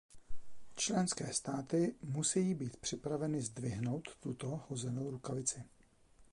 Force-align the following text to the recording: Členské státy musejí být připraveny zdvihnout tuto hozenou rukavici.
Členské 0.75 1.33
státy 1.33 1.95
musejí 2.03 2.53
být 2.53 2.77
připraveny 2.77 3.41
zdvihnout 3.41 4.15
tuto 4.19 4.61
hozenou 4.69 5.09
rukavici. 5.11 5.63